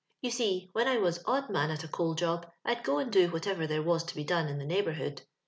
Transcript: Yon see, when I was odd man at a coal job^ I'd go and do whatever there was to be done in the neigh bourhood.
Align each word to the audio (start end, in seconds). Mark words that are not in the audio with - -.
Yon 0.21 0.31
see, 0.31 0.67
when 0.73 0.87
I 0.87 0.97
was 0.97 1.21
odd 1.27 1.51
man 1.51 1.69
at 1.69 1.83
a 1.83 1.87
coal 1.87 2.15
job^ 2.15 2.49
I'd 2.65 2.83
go 2.83 2.97
and 2.97 3.11
do 3.11 3.29
whatever 3.29 3.67
there 3.67 3.83
was 3.83 4.03
to 4.05 4.15
be 4.15 4.23
done 4.23 4.47
in 4.47 4.57
the 4.57 4.65
neigh 4.65 4.81
bourhood. 4.81 5.21